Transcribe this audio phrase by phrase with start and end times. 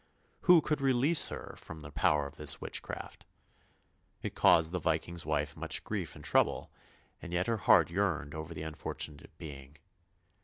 [0.49, 3.23] Who could release her from the power of this witchcraft?
[4.23, 6.71] It caused the Viking's wife much grief and trouble,
[7.21, 9.77] and yet her heart yearned over the unfortunate being.